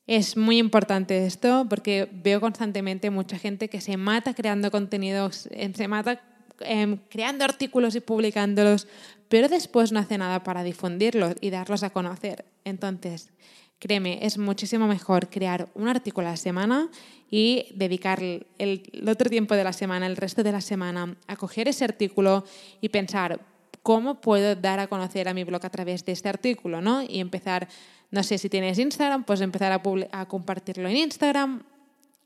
Es 0.05 0.35
muy 0.35 0.57
importante 0.57 1.25
esto 1.25 1.65
porque 1.69 2.09
veo 2.11 2.41
constantemente 2.41 3.09
mucha 3.09 3.37
gente 3.37 3.69
que 3.69 3.81
se 3.81 3.97
mata 3.97 4.33
creando 4.33 4.69
contenidos, 4.69 5.47
em, 5.51 5.73
se 5.73 5.87
mata 5.87 6.21
em, 6.59 6.97
creando 7.09 7.43
artículos 7.43 7.95
y 7.95 7.99
publicándolos, 7.99 8.87
pero 9.33 9.49
después 9.49 9.91
no 9.91 9.99
hace 9.99 10.19
nada 10.19 10.43
para 10.43 10.61
difundirlos 10.61 11.33
y 11.41 11.49
darlos 11.49 11.81
a 11.81 11.89
conocer. 11.89 12.45
Entonces, 12.65 13.31
créeme, 13.79 14.19
es 14.21 14.37
muchísimo 14.37 14.85
mejor 14.85 15.27
crear 15.31 15.69
un 15.73 15.87
artículo 15.87 16.27
a 16.27 16.31
la 16.33 16.37
semana 16.37 16.91
y 17.31 17.65
dedicar 17.73 18.21
el, 18.21 18.45
otro 19.07 19.31
tiempo 19.31 19.55
de 19.55 19.63
la 19.63 19.73
semana, 19.73 20.05
el 20.05 20.17
resto 20.17 20.43
de 20.43 20.51
la 20.51 20.61
semana, 20.61 21.17
a 21.25 21.35
coger 21.35 21.67
ese 21.67 21.83
artículo 21.83 22.45
y 22.79 22.89
pensar, 22.89 23.39
¿cómo 23.81 24.21
puedo 24.21 24.55
dar 24.55 24.79
a 24.79 24.85
conocer 24.85 25.27
a 25.27 25.33
mi 25.33 25.43
blog 25.43 25.65
a 25.65 25.71
través 25.71 26.05
de 26.05 26.11
este 26.11 26.29
artículo? 26.29 26.79
¿no? 26.79 27.01
Y 27.01 27.19
empezar 27.19 27.67
no 28.11 28.21
sé 28.21 28.37
si 28.37 28.49
tienes 28.49 28.77
Instagram, 28.77 29.23
pues 29.23 29.41
empezar 29.41 29.71
a, 30.11 30.25
compartirlo 30.27 30.87
en 30.89 30.97
Instagram, 30.97 31.63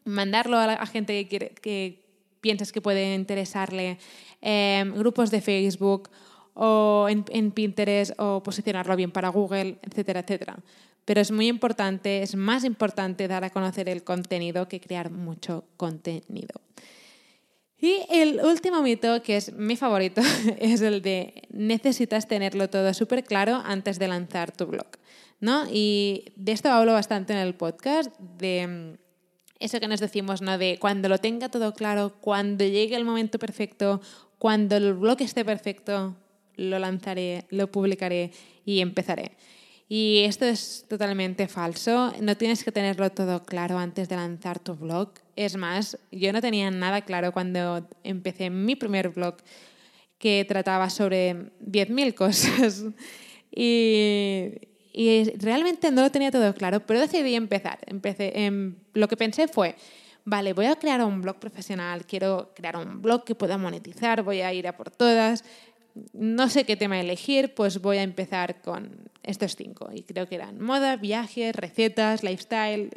mandarlo 0.04 0.58
a, 0.58 0.68
la, 0.68 0.86
gente 0.86 1.26
que, 1.30 2.04
piensas 2.42 2.74
que 2.74 2.82
puede 2.82 3.16
interesarle, 3.16 3.98
em, 4.42 4.94
grupos 4.94 5.32
de 5.32 5.40
Facebook 5.40 6.10
o 6.58 7.08
en, 7.10 7.52
Pinterest 7.52 8.14
o 8.18 8.42
posicionarlo 8.42 8.96
bien 8.96 9.12
para 9.12 9.30
Google, 9.30 9.78
etcétera, 9.84 10.22
etcétera. 10.22 10.58
Pero 11.06 11.22
es 11.22 11.32
muy 11.32 11.48
importante, 11.48 12.24
es 12.24 12.36
más 12.36 12.64
importante 12.64 13.28
dar 13.28 13.44
a 13.44 13.50
conocer 13.50 13.88
el 13.88 14.04
contenido 14.04 14.68
que 14.68 14.82
crear 14.82 15.12
mucho 15.12 15.64
contenido. 15.78 16.60
Y 17.80 18.02
el 18.10 18.42
último 18.44 18.82
mito, 18.82 19.22
que 19.22 19.38
es 19.38 19.54
mi 19.54 19.76
favorito, 19.76 20.22
es 20.60 20.82
el 20.82 21.02
de 21.02 21.44
necesitas 21.52 22.28
tenerlo 22.28 22.70
todo 22.70 22.94
súper 22.94 23.24
claro 23.24 23.62
antes 23.64 24.00
de 24.00 24.08
lanzar 24.08 24.52
tu 24.52 24.66
blog. 24.66 24.88
¿no? 25.40 25.66
Y 25.72 26.26
de 26.36 26.52
esto 26.52 26.70
hablo 26.70 26.94
bastante 26.94 27.34
en 27.34 27.40
el 27.40 27.56
podcast, 27.56 28.12
de 28.20 28.68
mm, 28.68 28.98
eso 29.60 29.80
que 29.80 29.88
nos 29.88 30.00
decimos, 30.00 30.42
¿no? 30.42 30.58
De 30.58 30.78
cuando 30.80 31.10
lo 31.10 31.18
tenga 31.18 31.50
todo 31.50 31.74
claro, 31.74 32.14
cuando 32.22 32.64
llegue 32.66 32.96
el 32.96 33.06
momento 33.06 33.40
perfecto, 33.40 34.02
cuando 34.40 34.76
el 34.76 34.94
blog 34.94 35.22
esté 35.22 35.44
perfecto, 35.46 36.16
lo 36.58 36.80
lanzaré, 36.80 37.46
lo 37.50 37.72
publicaré 37.72 38.32
y 38.66 38.82
empezaré. 38.82 39.32
Y 39.90 40.24
esto 40.26 40.46
es 40.46 40.86
totalmente 40.90 41.48
falso. 41.48 42.14
No 42.20 42.36
tienes 42.36 42.64
que 42.64 42.72
tenerlo 42.72 43.10
todo 43.12 43.44
claro 43.44 43.78
antes 43.78 44.10
de 44.10 44.18
lanzar 44.18 44.60
tu 44.60 44.76
blog. 44.76 45.14
Es 45.36 45.56
más, 45.56 45.98
yo 46.12 46.34
no 46.34 46.42
tenía 46.42 46.70
nada 46.72 47.02
claro 47.02 47.32
cuando 47.32 47.88
empecé 48.04 48.50
mi 48.50 48.76
primer 48.76 49.10
blog 49.10 49.38
que 50.18 50.46
trataba 50.48 50.90
sobre 50.90 51.52
10.000 51.62 52.14
cosas. 52.14 52.84
Y, 53.60 54.52
y 54.94 55.24
realmente 55.38 55.90
no 55.90 56.02
lo 56.02 56.12
tenía 56.12 56.30
todo 56.30 56.54
claro, 56.54 56.80
pero 56.86 57.00
decidí 57.00 57.34
empezar. 57.34 57.80
Empecé, 57.88 58.46
em, 58.46 58.76
lo 58.94 59.08
que 59.08 59.18
pensé 59.18 59.48
fue, 59.48 59.76
vale, 60.26 60.54
voy 60.54 60.66
a 60.66 60.76
crear 60.76 61.04
un 61.04 61.22
blog 61.22 61.38
profesional, 61.38 62.06
quiero 62.06 62.52
crear 62.56 62.78
un 62.78 63.02
blog 63.02 63.24
que 63.24 63.34
pueda 63.34 63.58
monetizar, 63.58 64.22
voy 64.22 64.42
a 64.42 64.54
ir 64.54 64.68
a 64.68 64.76
por 64.76 64.92
todas. 64.92 65.44
No 66.14 66.50
sé 66.50 66.66
qué 66.66 66.76
tema 66.76 67.00
elegir, 67.00 67.54
pues 67.54 67.82
voy 67.82 67.98
a 67.98 68.04
empezar 68.04 68.62
con 68.62 69.10
estos 69.24 69.56
cinco. 69.56 69.90
Y 69.94 70.04
creo 70.04 70.28
que 70.28 70.36
eran 70.36 70.62
moda, 70.62 70.98
viajes, 70.98 71.56
recetas, 71.56 72.24
lifestyle, 72.24 72.90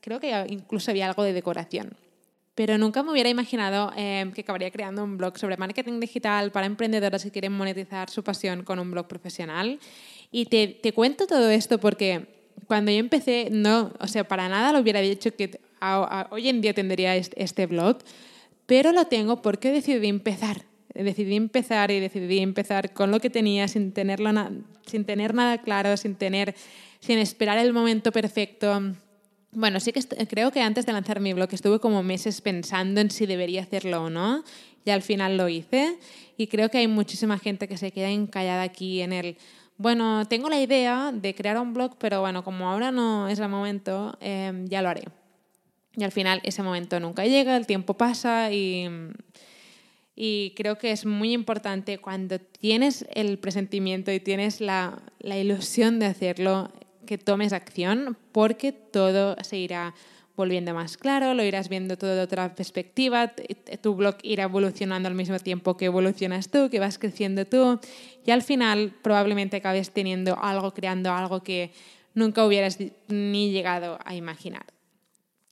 creo 0.00 0.20
que 0.20 0.46
incluso 0.48 0.90
había 0.90 1.06
algo 1.06 1.22
de 1.22 1.32
decoración 1.32 1.96
pero 2.56 2.78
nunca 2.78 3.02
me 3.02 3.12
hubiera 3.12 3.28
imaginado 3.28 3.92
em, 3.96 4.32
que 4.32 4.40
acabaría 4.40 4.70
creando 4.70 5.04
un 5.04 5.18
blog 5.18 5.36
sobre 5.36 5.58
marketing 5.58 6.00
digital 6.00 6.50
para 6.52 6.64
emprendedores 6.64 7.22
que 7.22 7.30
quieren 7.30 7.52
monetizar 7.52 8.08
su 8.08 8.24
pasión 8.24 8.64
con 8.64 8.78
un 8.78 8.90
blog 8.90 9.06
profesional. 9.06 9.78
Y 10.32 10.46
te, 10.46 10.68
te 10.68 10.94
cuento 10.94 11.26
todo 11.26 11.50
esto 11.50 11.78
porque 11.78 12.36
cuando 12.66 12.90
yo 12.90 12.96
empecé, 12.96 13.48
no, 13.50 13.92
o 14.00 14.08
sea, 14.08 14.26
para 14.26 14.48
nada 14.48 14.72
lo 14.72 14.80
hubiera 14.80 15.00
dicho 15.00 15.36
que 15.36 15.60
hoy 16.30 16.48
en 16.48 16.62
día 16.62 16.72
tendría 16.72 17.14
este, 17.14 17.66
blog, 17.66 17.98
pero 18.64 18.92
lo 18.92 19.04
tengo 19.04 19.42
porque 19.42 19.70
decidí 19.70 20.08
empezar. 20.08 20.62
Decidí 20.96 21.36
empezar 21.36 21.90
y 21.90 22.00
decidí 22.00 22.38
empezar 22.38 22.92
con 22.92 23.10
lo 23.10 23.20
que 23.20 23.30
tenía 23.30 23.68
sin, 23.68 23.92
tenerlo 23.92 24.30
sin 24.86 25.04
tener 25.04 25.34
nada 25.34 25.58
claro, 25.58 25.96
sin, 25.96 26.14
tener, 26.14 26.54
sin 27.00 27.18
esperar 27.18 27.58
el 27.58 27.72
momento 27.72 28.12
perfecto 28.12 28.80
bueno, 29.56 29.80
sí 29.80 29.90
que 29.90 30.02
creo 30.26 30.50
que 30.50 30.60
antes 30.60 30.84
de 30.84 30.92
lanzar 30.92 31.18
mi 31.18 31.32
blog 31.32 31.48
estuve 31.50 31.80
como 31.80 32.02
meses 32.02 32.42
pensando 32.42 33.00
en 33.00 33.10
si 33.10 33.24
debería 33.24 33.62
hacerlo 33.62 34.04
o 34.04 34.10
no 34.10 34.44
y 34.84 34.90
al 34.90 35.00
final 35.00 35.38
lo 35.38 35.48
hice 35.48 35.96
y 36.36 36.48
creo 36.48 36.68
que 36.68 36.76
hay 36.76 36.88
muchísima 36.88 37.38
gente 37.38 37.66
que 37.66 37.78
se 37.78 37.90
queda 37.90 38.10
encallada 38.10 38.62
aquí 38.62 39.00
en 39.00 39.14
el, 39.14 39.38
bueno, 39.78 40.26
tengo 40.28 40.50
la 40.50 40.60
idea 40.60 41.10
de 41.10 41.34
crear 41.34 41.58
un 41.58 41.72
blog, 41.72 41.96
pero 41.98 42.20
bueno, 42.20 42.44
como 42.44 42.68
ahora 42.68 42.90
no 42.90 43.28
es 43.28 43.38
el 43.38 43.48
momento, 43.48 44.18
em, 44.20 44.66
ya 44.66 44.82
lo 44.82 44.90
haré. 44.90 45.04
Y 45.96 46.04
al 46.04 46.12
final 46.12 46.42
ese 46.44 46.62
momento 46.62 47.00
nunca 47.00 47.24
llega, 47.24 47.56
el 47.56 47.66
tiempo 47.66 47.94
pasa 47.94 48.52
y, 48.52 48.86
y 50.16 50.54
creo 50.56 50.78
que 50.78 50.90
es 50.90 51.04
muy 51.04 51.32
importante 51.32 51.98
cuando 51.98 52.38
tienes 52.38 53.06
el 53.14 53.38
presentimiento 53.38 54.10
y 54.10 54.18
tienes 54.18 54.62
la, 54.62 55.02
la 55.20 55.38
ilusión 55.38 55.98
de 55.98 56.06
hacerlo, 56.06 56.72
que 57.04 57.18
tomes 57.18 57.52
acción 57.52 58.16
porque 58.32 58.72
todo 58.72 59.36
se 59.42 59.58
irá 59.58 59.94
volviendo 60.36 60.74
más 60.74 60.96
claro, 60.96 61.32
lo 61.34 61.42
irás 61.44 61.68
viendo 61.68 61.96
todo 61.96 62.14
de 62.14 62.20
otra 62.20 62.54
perspectiva, 62.54 63.32
tu 63.80 63.94
blog 63.94 64.16
irá 64.22 64.44
evolucionando 64.44 65.08
al 65.08 65.14
mismo 65.14 65.38
tiempo 65.38 65.76
que 65.76 65.86
evolucionas 65.86 66.50
tú, 66.50 66.68
que 66.68 66.78
vas 66.78 66.98
creciendo 66.98 67.46
tú 67.46 67.80
y 68.24 68.30
al 68.30 68.42
final 68.42 68.94
probablemente 69.02 69.56
acabes 69.56 69.90
teniendo 69.90 70.38
algo, 70.38 70.74
creando 70.74 71.10
algo 71.12 71.42
que 71.42 71.72
nunca 72.12 72.44
hubieras 72.44 72.78
ni 73.08 73.50
llegado 73.50 73.98
a 74.04 74.14
imaginar. 74.14 74.66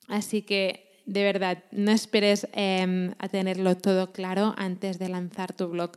Así 0.08 0.42
que 0.42 0.83
de 1.06 1.22
verdad, 1.22 1.64
no 1.70 1.90
esperes 1.90 2.48
em, 2.52 3.12
a 3.18 3.28
tenerlo 3.28 3.76
todo 3.76 4.12
claro 4.12 4.54
antes 4.56 4.98
de 4.98 5.08
lanzar 5.08 5.52
tu 5.52 5.68
blog 5.68 5.92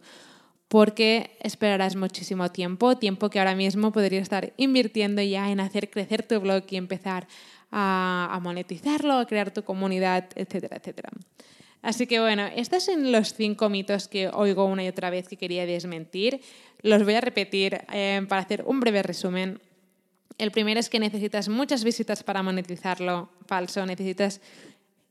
porque 0.68 1.38
esperarás 1.42 1.96
muchísimo 1.96 2.52
tiempo, 2.52 2.98
tiempo 2.98 3.30
que 3.30 3.40
ahora 3.40 3.56
mismo 3.56 3.92
podrías 3.92 4.24
estar 4.24 4.54
invirtiendo 4.58 5.22
ya 5.22 5.50
en 5.50 5.60
hacer 5.60 5.90
crecer 5.90 6.24
tu 6.24 6.40
blog 6.40 6.64
y 6.70 6.76
empezar 6.76 7.28
a, 7.72 8.38
monetizarlo, 8.42 9.14
a 9.14 9.26
crear 9.26 9.52
tu 9.52 9.64
comunidad, 9.64 10.26
etcétera, 10.36 10.78
etcétera. 10.78 11.10
Así 11.82 12.08
que 12.08 12.20
bueno, 12.20 12.48
estos 12.56 12.84
son 12.84 13.12
los 13.12 13.34
cinco 13.34 13.70
mitos 13.70 14.08
que 14.08 14.28
oigo 14.30 14.66
una 14.66 14.84
y 14.84 14.88
otra 14.88 15.10
vez 15.10 15.28
que 15.30 15.38
quería 15.38 15.66
desmentir. 15.66 16.42
Los 16.82 17.04
voy 17.04 17.14
a 17.14 17.22
repetir 17.22 17.86
eh, 17.94 18.26
para 18.28 18.42
hacer 18.42 18.64
un 18.66 18.80
breve 18.80 19.04
resumen. 19.04 19.62
El 20.38 20.52
primero 20.52 20.80
es 20.80 20.90
que 20.90 21.00
necesitas 21.00 21.50
muchas 21.50 21.84
visitas 21.84 22.24
para 22.24 22.44
monetizarlo. 22.44 23.30
Falso, 23.48 23.86
necesitas 23.86 24.42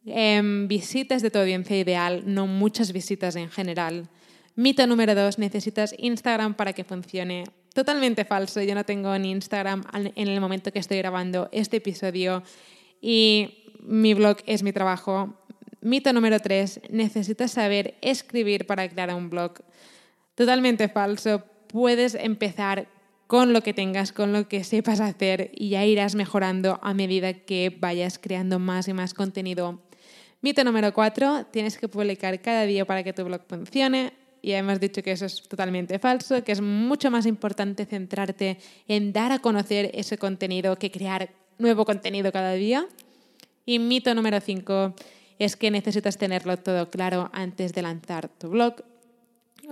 em, 0.07 0.69
visitas 0.69 1.23
de 1.23 1.31
tu 1.31 1.39
audiencia 1.39 1.79
ideal, 1.79 2.23
no 2.27 2.47
muchas 2.47 2.93
visitas 2.93 3.37
en 3.37 3.51
general. 3.51 4.09
Mito 4.55 4.87
número 4.87 5.15
dos, 5.15 5.39
necesitas 5.39 5.95
Instagram 5.99 6.55
para 6.55 6.73
que 6.73 6.85
funcione. 6.85 7.45
totalmente 7.75 8.25
falso. 8.25 8.63
Yo 8.63 8.75
no 8.75 8.85
tengo 8.85 9.19
ni 9.19 9.31
Instagram 9.33 9.85
en 9.93 10.29
el 10.29 10.41
momento 10.41 10.73
que 10.73 10.79
estoy 10.79 10.97
grabando 10.97 11.51
este 11.53 11.77
episodio 11.77 12.43
y 13.03 13.65
mi 13.81 14.15
blog 14.15 14.39
es 14.47 14.63
mi 14.63 14.73
trabajo. 14.73 15.35
Mito 15.83 16.13
número 16.13 16.41
3, 16.41 16.81
necesitas 16.91 17.53
saber 17.53 17.95
escribir 18.01 18.67
para 18.67 18.89
crear 18.89 19.15
un 19.15 19.31
blog. 19.31 19.61
Totalmente 20.35 20.89
falso. 20.89 21.45
Puedes 21.69 22.15
empezar 22.15 22.89
con 23.27 23.53
lo 23.53 23.63
que 23.63 23.75
tengas, 23.75 24.13
con 24.13 24.33
lo 24.33 24.49
que 24.49 24.65
sepas 24.65 25.01
hacer 25.01 25.51
y 25.55 25.71
ya 25.71 25.85
irás 25.85 26.15
mejorando 26.15 26.81
a 26.83 26.95
medida 26.95 27.35
que 27.35 27.77
vayas 27.79 28.19
creando 28.19 28.59
más 28.59 28.89
y 28.89 28.95
más 28.95 29.15
contenido. 29.15 29.81
Mito 30.43 30.63
número 30.65 30.93
4, 30.93 31.47
tienes 31.51 31.79
que 31.79 31.89
publicar 31.89 32.41
cada 32.41 32.65
día 32.65 32.85
para 32.85 33.03
que 33.03 33.13
tu 33.13 33.25
blog 33.25 33.43
funcione. 33.49 34.13
Y 34.43 34.53
hemos 34.53 34.79
dicho 34.79 35.03
que 35.03 35.13
eso 35.13 35.27
es 35.27 35.43
totalmente 35.49 35.99
falso, 35.99 36.45
que 36.45 36.53
es 36.53 36.61
mucho 36.61 37.11
más 37.11 37.27
importante 37.27 37.85
centrarte 37.85 38.59
en 38.87 39.13
dar 39.13 39.33
a 39.33 39.41
conocer 39.41 39.91
ese 39.93 40.19
contenido 40.19 40.77
que 40.77 40.91
crear 40.91 41.31
nuevo 41.59 41.85
contenido 41.85 42.31
cada 42.31 42.53
día. 42.53 42.87
Y 43.65 43.81
mito 43.81 44.15
número 44.15 44.41
5 44.41 44.95
es 45.39 45.57
que 45.57 45.71
necesitas 45.71 46.17
tenerlo 46.17 46.57
todo 46.59 46.91
claro 46.91 47.29
antes 47.33 47.73
de 47.73 47.83
lanzar 47.83 48.29
tu 48.29 48.51
blog. 48.51 48.85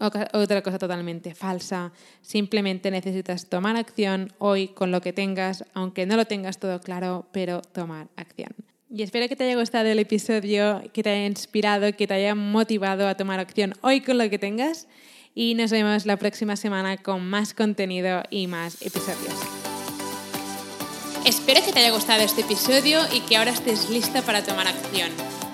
Otra 0.00 0.62
cosa 0.62 0.78
totalmente 0.78 1.36
falsa, 1.36 1.92
simplemente 2.20 2.90
necesitas 2.90 3.48
tomar 3.48 3.76
acción 3.76 4.32
hoy 4.38 4.68
con 4.68 4.90
lo 4.90 5.00
que 5.00 5.12
tengas, 5.12 5.64
aunque 5.72 6.04
no 6.04 6.16
lo 6.16 6.24
tengas 6.24 6.58
todo 6.58 6.80
claro, 6.80 7.28
pero 7.30 7.62
tomar 7.62 8.08
acción. 8.16 8.54
Y 8.96 9.02
espero 9.02 9.28
que 9.28 9.34
te 9.34 9.42
haya 9.42 9.58
gustado 9.58 9.88
el 9.88 9.98
episodio, 9.98 10.80
que 10.92 11.02
te 11.02 11.10
haya 11.10 11.26
inspirado, 11.26 11.96
que 11.96 12.06
te 12.06 12.14
haya 12.14 12.36
motivado 12.36 13.08
a 13.08 13.16
tomar 13.16 13.40
acción 13.40 13.74
hoy 13.80 14.00
con 14.00 14.18
lo 14.18 14.30
que 14.30 14.38
tengas. 14.38 14.86
Y 15.34 15.56
nos 15.56 15.72
vemos 15.72 16.06
la 16.06 16.16
próxima 16.16 16.54
semana 16.54 16.96
con 16.96 17.28
más 17.28 17.54
contenido 17.54 18.22
y 18.30 18.46
más 18.46 18.80
episodios. 18.82 19.34
Espero 21.26 21.60
que 21.64 21.72
te 21.72 21.80
haya 21.80 21.90
gustado 21.90 22.22
este 22.22 22.42
episodio 22.42 23.00
y 23.12 23.18
que 23.22 23.36
ahora 23.36 23.50
estés 23.50 23.90
lista 23.90 24.22
para 24.22 24.44
tomar 24.44 24.68
acción. 24.68 25.10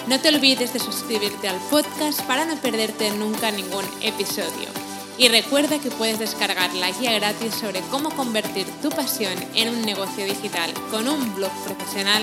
No 0.07 0.21
te 0.21 0.29
olvides 0.29 0.75
de 0.75 0.79
suscribirte 0.79 1.49
al 1.49 1.57
podcast 1.71 2.21
para 2.27 2.45
no 2.45 2.57
perderte 2.57 3.11
nunca 3.13 3.51
ningún 3.53 3.87
episodio. 4.03 4.69
Y 5.17 5.29
recuerda 5.29 5.79
que 5.79 5.91
puedes 5.91 6.19
descargar 6.19 6.75
la 6.75 6.91
guía 6.91 7.19
gratis 7.19 7.55
sobre 7.55 7.81
cómo 7.91 8.11
convertir 8.11 8.67
tu 8.83 8.91
pasión 8.91 9.33
en 9.55 9.71
un 9.71 9.81
negocio 9.81 10.27
digital 10.27 10.71
con 10.91 11.09
un 11.09 11.35
blog 11.35 11.53
profesional 11.65 12.23